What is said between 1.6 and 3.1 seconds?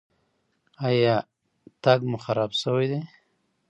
تګ مو خراب شوی دی؟